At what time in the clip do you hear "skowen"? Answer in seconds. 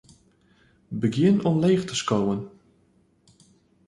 2.01-2.41